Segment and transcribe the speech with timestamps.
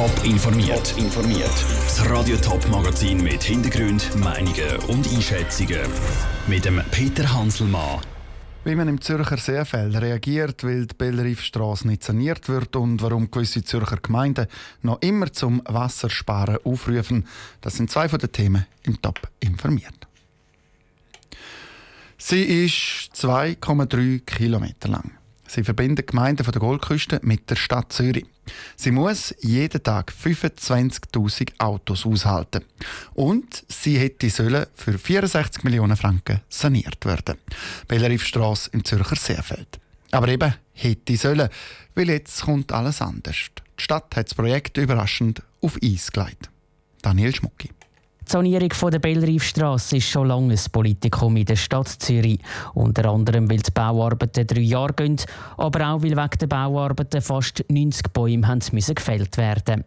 [0.00, 0.94] Top informiert.
[0.96, 1.52] informiert.
[1.84, 5.82] Das Radio Top Magazin mit Hintergrund, Meinungen und Einschätzungen
[6.46, 8.00] mit dem Peter Hanselmann.
[8.64, 13.62] Wie man im Zürcher Seefeld reagiert, weil die Bellriefstrasse nicht saniert wird und warum gewisse
[13.62, 14.46] Zürcher Gemeinden
[14.80, 17.26] noch immer zum Wassersparen aufrufen,
[17.60, 20.06] das sind zwei von den Themen im Top informiert.
[22.16, 25.19] Sie ist 2,3 Kilometer lang.
[25.50, 28.24] Sie verbindet Gemeinden von der Goldküste mit der Stadt Zürich.
[28.76, 32.64] Sie muss jeden Tag 25.000 Autos aushalten.
[33.14, 37.36] Und sie hätte sollen für 64 Millionen Franken saniert werden.
[37.88, 39.80] Bellerifstrasse im Zürcher Seefeld.
[40.12, 41.48] Aber eben hätte sollen,
[41.96, 43.48] weil jetzt kommt alles anders.
[43.56, 46.48] Die Stadt hat das Projekt überraschend auf Eis gelegt.
[47.02, 47.70] Daniel Schmucki.
[48.30, 52.38] Die Sanierung von der Bellriefstrasse ist schon lange ein Politikum in der Stadt Zürich.
[52.74, 55.16] Unter anderem, weil die Bauarbeiten drei Jahre gehen,
[55.56, 59.82] aber auch, weil wegen der Bauarbeiten fast 90 Bäume haben müssen gefällt werden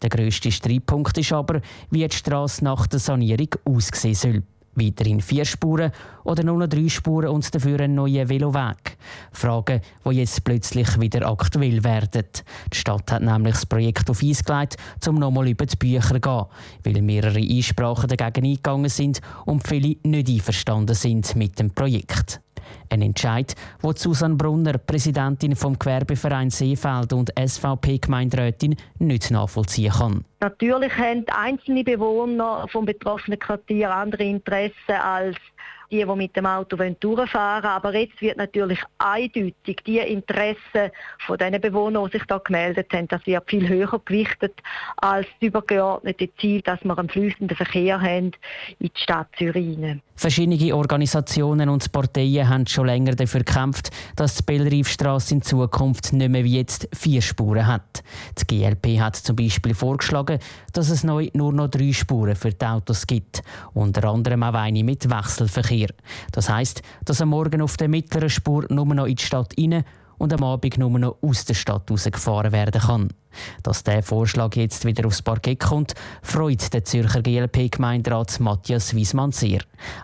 [0.00, 1.60] Der grösste Streitpunkt ist aber,
[1.90, 4.42] wie die Strasse nach der Sanierung aussehen soll.
[4.74, 5.92] Weiterhin vier Spuren
[6.24, 8.96] oder nur noch drei Spuren und dafür ein neuer Veloweg?
[9.30, 12.24] Fragen, die jetzt plötzlich wieder aktuell werden.
[12.72, 16.20] Die Stadt hat nämlich das Projekt auf Eis gelegt, um nochmal über die Bücher zu
[16.20, 16.46] gehen,
[16.84, 22.40] weil mehrere Einsprachen dagegen eingegangen sind und viele nicht einverstanden sind mit dem Projekt.
[22.92, 30.26] Ein Entscheid, wo Susanne Brunner, Präsidentin vom Gewerbeverein Seefeld und SVP-Gemeinderätin, nicht nachvollziehen kann.
[30.40, 35.38] Natürlich haben einzelne Bewohner vom betroffenen Quartier andere Interessen als
[35.92, 37.72] die, die mit dem Auto durchfahren wollen.
[37.72, 40.90] Aber jetzt wird natürlich eindeutig die Interessen
[41.26, 44.54] von den Bewohnern, die sich da gemeldet haben, das wird viel höher gewichtet
[44.96, 48.32] als das übergeordnete Ziel, dass wir einen fließenden Verkehr haben
[48.78, 49.78] in die Stadt Zürich.
[50.16, 56.30] Verschiedene Organisationen und Parteien haben schon länger dafür gekämpft, dass die Bellriefstrasse in Zukunft nicht
[56.30, 58.02] mehr wie jetzt vier Spuren hat.
[58.38, 60.38] Die GLP hat zum Beispiel vorgeschlagen,
[60.72, 63.42] dass es neu nur noch drei Spuren für die Autos gibt,
[63.74, 65.62] unter anderem auch eine mit Wechselverkehr.
[65.62, 65.88] Verkehr.
[66.32, 69.84] Das heißt, dass am Morgen auf der mittleren Spur nur noch in die Stadt rein
[70.22, 73.08] und am Abend nur noch aus der Stadt gefahren werden kann.
[73.64, 79.62] Dass der Vorschlag jetzt wieder aufs Parkett kommt, freut der Zürcher GLP-Gemeinderat Matthias Wiesmann sehr.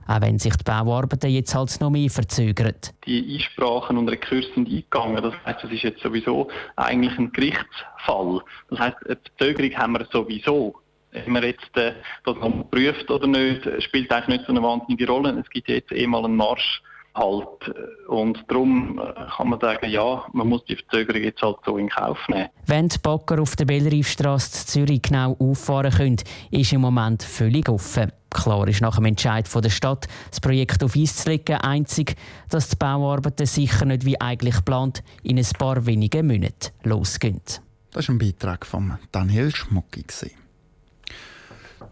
[0.08, 2.74] Auch wenn sich die Bauarbeiten jetzt halt noch mehr verzögern.
[3.06, 5.22] Die Einsprachen und Rekurs sind eingegangen.
[5.22, 8.40] Das heißt, es ist jetzt sowieso eigentlich ein Gerichtsfall.
[8.70, 10.74] Das heißt, eine Verzögerung haben wir sowieso.
[11.14, 11.92] Ob man jetzt äh,
[12.24, 15.38] das noch prüft oder nicht, spielt eigentlich nicht so eine wahnsinnige Rolle.
[15.38, 16.82] Es gibt jetzt eh mal einen Marsch
[17.18, 17.74] halt.
[18.06, 21.88] Und darum äh, kann man sagen, ja, man muss die Verzögerung jetzt halt so in
[21.88, 22.48] Kauf nehmen.
[22.66, 26.16] Wenn die Bagger auf der Bellriefstrasse in Zürich genau auffahren können,
[26.50, 28.12] ist im Moment völlig offen.
[28.30, 32.14] Klar ist nach dem Entscheid von der Stadt, das Projekt auf Eis zu legen, einzig,
[32.50, 37.40] dass die Bauarbeiten sicher nicht wie eigentlich geplant in ein paar wenigen Monaten losgehen.
[37.90, 40.04] Das war ein Beitrag von Daniel Schmucki.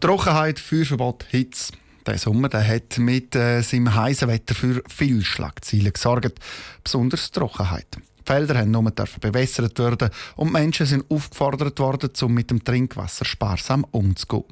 [0.00, 1.72] Trockenheit, Feuerverbot, Hitze.
[2.06, 6.38] Der Sommer der hat mit äh, seinem heißen Wetter für viel Schlagzeilen gesorgt,
[6.84, 7.86] besonders Trockenheit.
[7.96, 8.90] Die Felder haben nur
[9.20, 14.44] bewässert werden und Menschen sind aufgefordert worden, um mit dem Trinkwasser sparsam umzugehen.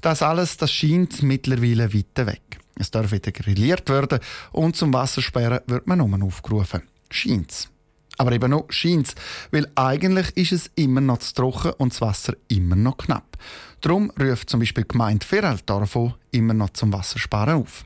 [0.00, 2.58] Das alles das scheint mittlerweile weiter weg.
[2.76, 4.18] Es darf wieder grilliert werden
[4.50, 6.82] und zum Wassersperren wird man nur aufgerufen.
[7.10, 7.71] Scheint's.
[8.18, 9.14] Aber eben noch scheint's,
[9.50, 13.36] weil eigentlich ist es immer noch zu trocken und das Wasser immer noch knapp.
[13.80, 15.98] Darum ruft zum Beispiel die Gemeinde Feraltarf
[16.30, 17.84] immer noch zum Wassersparen auf.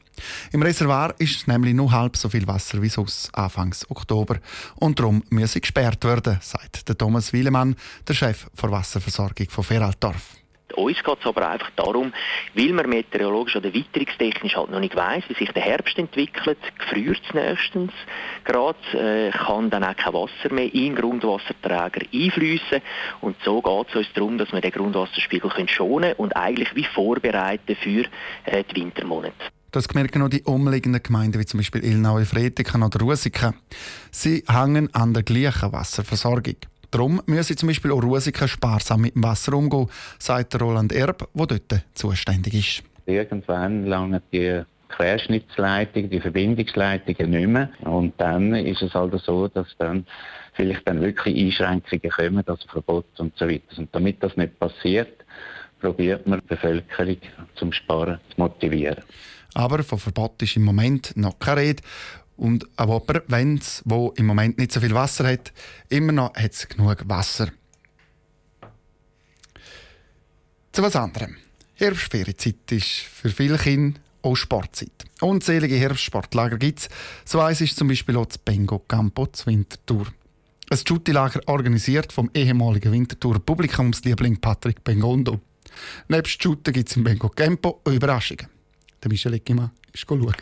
[0.52, 4.38] Im Reservoir ist es nämlich nur halb so viel Wasser wie sonst Anfangs Oktober.
[4.76, 7.76] Und darum müsse gesperrt werden, sagt der Thomas Wielemann,
[8.08, 10.36] der Chef der Wasserversorgung von Feraltarf.
[10.74, 12.12] Uns geht es aber einfach darum,
[12.54, 17.22] weil man meteorologisch oder witterungstechnisch halt noch nicht weiss, wie sich der Herbst entwickelt, gefriert
[17.26, 17.92] es nächstens
[18.44, 22.82] gerade, äh, kann dann auch kein Wasser mehr in den Grundwasserträger einfließen
[23.20, 26.84] und so geht es uns darum, dass wir den Grundwasserspiegel können schonen und eigentlich wie
[26.84, 28.04] vorbereiten für
[28.44, 29.34] äh, die Wintermonate.
[29.70, 33.54] Das merken auch die umliegenden Gemeinden, wie zum Beispiel Ilnaue, Fretiken oder Rusiken.
[34.10, 36.56] Sie hängen an der gleichen Wasserversorgung.
[36.96, 39.86] Darum müssen zum Beispiel auch Rusiken sparsam mit dem Wasser umgehen,
[40.18, 42.82] sagt Roland Erb, der dort zuständig ist.
[43.04, 47.68] Irgendwann langen die Querschnittsleitungen, die Verbindungsleitungen nicht mehr.
[47.80, 50.06] Und dann ist es halt so, dass dann
[50.54, 53.76] vielleicht dann wirklich Einschränkungen kommen, also Verbot und so weiter.
[53.76, 55.22] Und damit das nicht passiert,
[55.82, 57.18] probiert man die Bevölkerung
[57.56, 59.04] zum Sparen zu motivieren.
[59.52, 61.82] Aber von Verbot ist im Moment noch keine Rede.
[62.36, 65.52] Und auch wenn es, wo im Moment nicht so viel Wasser hat,
[65.88, 67.50] immer noch hat es genug Wasser.
[70.72, 71.36] Zu was anderem.
[71.74, 75.04] Herbstferienzeit ist für viele Kinder auch Sportzeit.
[75.20, 76.88] Unzählige Herbstsportlager gibt es.
[77.24, 80.06] So eins ist zum Beispiel auch das Bengo Campo zur Wintertour.
[80.68, 85.40] Ein Shootilager organisiert vom ehemaligen Winterthur Publikumsliebling Patrick Bengondo.
[86.08, 88.48] Nebst Shooten gibt es im Bengo Campo Überraschungen.
[89.02, 90.34] Der Michel Eckimann ist schauen.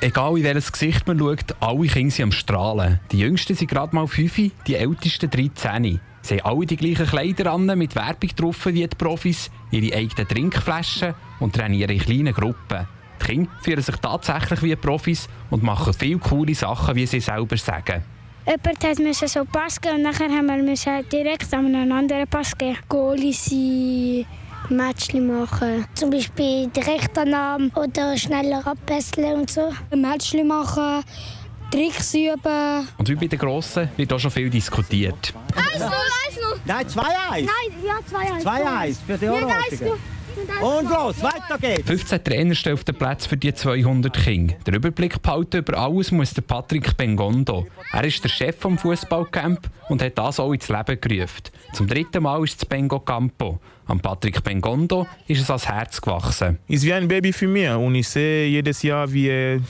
[0.00, 3.00] Egal in welches Gesicht man schaut, alle Kinder sind am Strahlen.
[3.10, 6.00] Die Jüngsten sind gerade mal 5, die Ältesten 13.
[6.22, 10.28] Sie haben alle die gleichen Kleider an, mit Werbung drauf wie die Profis, ihre eigenen
[10.28, 12.86] Trinkflaschen und trainieren in kleinen Gruppen.
[13.20, 17.56] Die Kinder fühlen sich tatsächlich wie Profis und machen viele coole Sachen, wie sie selber
[17.56, 18.02] sagen.
[18.46, 22.78] Jemand musste so Pass geben und nachher haben wir direkt an einen anderen Pass geben.
[22.88, 23.50] Goalies
[24.68, 25.84] Matchli machen.
[25.94, 29.72] Zum Beispiel direkt an Namen oder schneller abpässeln und so.
[29.94, 31.04] Matchli machen,
[31.70, 32.88] Tricks üben.
[32.98, 35.32] Und wie bei den Grossen wird auch schon viel diskutiert.
[35.54, 35.90] 1-0, 1-0.
[36.64, 36.96] Nein, 2-1.
[37.30, 37.46] Nein,
[37.84, 38.42] ja, 2-1.
[38.42, 39.98] 2-1 für die Orangen.
[40.60, 41.86] Und los, weiter geht's!
[41.86, 44.54] 15 Trainer stehen auf den Platz für die 200 Kinder.
[44.66, 47.66] Der Überblick behalten über alles muss der Patrick Bengondo.
[47.92, 51.42] Er ist der Chef vom Fußballcamp und hat das auch ins Leben gerufen.
[51.74, 53.60] Zum dritten Mal ist es Bengo Campo.
[53.86, 56.58] Am Patrick Bengondo ist es ans Herz gewachsen.
[56.68, 59.60] Es ist wie ein Baby für mich und ich sehe jedes Jahr, wie er,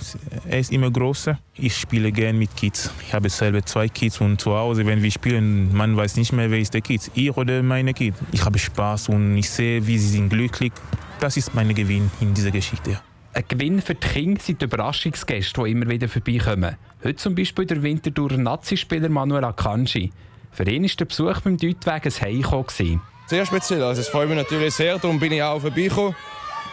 [0.49, 1.39] er ist immer größer.
[1.55, 2.91] Ich spiele gerne mit Kids.
[3.07, 6.51] Ich habe selber zwei Kids und zu Hause, wenn wir spielen, man weiß nicht mehr,
[6.51, 8.19] wer ist der Kids, ich oder meine Kids.
[8.33, 10.73] Ich habe Spaß und ich sehe, wie sie sind glücklich.
[11.19, 13.01] Das ist mein Gewinn in dieser Geschichte.
[13.33, 16.77] Ein Gewinn für die Kinder sind die Überraschungsgäste, die immer wieder vorbeikommen.
[17.03, 20.13] Heute zum Beispiel der Winterthurer Nazi-Spieler Manuel Akanji.
[20.51, 23.01] Für ihn war der Besuch beim Deutweg ein Heimkommen
[23.33, 23.83] sehr speziell.
[23.83, 26.15] Also es freut mich natürlich sehr, darum bin ich auch vorbeigekommen.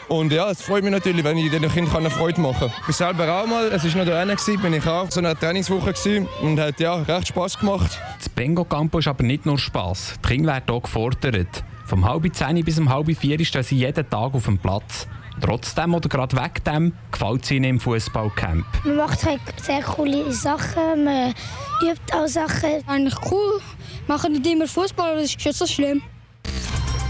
[0.10, 2.74] Und ja, es freut mich natürlich, wenn ich den Kindern eine Freude machen kann.
[2.82, 5.40] Ich bin selber auch mal, es war noch der eine, bin ich auch so einer
[5.40, 7.98] Trainingswoche gewesen und hat ja recht Spass gemacht.
[8.18, 10.16] Das Bengo Campo ist aber nicht nur Spass.
[10.22, 11.64] Die Kinder werden auch gefordert.
[11.86, 15.08] Vom halb zehn bis um halb vier stehen sie jeden Tag auf dem Platz.
[15.40, 18.66] Trotzdem oder gerade wegen dem gefällt es ihnen im Fußballcamp.
[18.84, 21.34] Man macht halt sehr coole Sachen, man
[21.82, 22.86] übt auch Sachen.
[22.86, 23.62] Eigentlich cool,
[24.08, 26.02] machen nicht immer Fußball, das ist nicht so schlimm.